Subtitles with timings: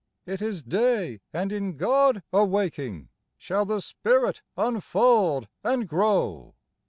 [0.25, 6.55] It is day; and, in God awaking, Shall the spirit unfold and grow.